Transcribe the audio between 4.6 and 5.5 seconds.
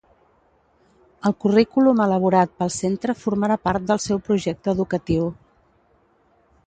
educatiu.